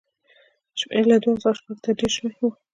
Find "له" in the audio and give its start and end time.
1.11-1.17